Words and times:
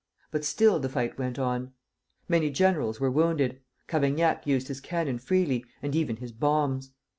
But 0.31 0.43
still 0.43 0.79
the 0.79 0.89
fight 0.89 1.19
went 1.19 1.37
on. 1.37 1.73
Many 2.27 2.49
generals 2.49 2.99
were 2.99 3.11
wounded. 3.11 3.59
Cavaignac 3.87 4.47
used 4.47 4.67
his 4.67 4.81
cannon 4.81 5.19
freely, 5.19 5.63
and 5.83 5.95
even 5.95 6.15
his 6.15 6.31
bombs. 6.31 6.89